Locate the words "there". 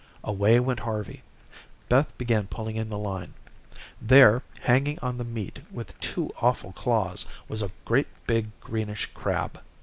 4.01-4.41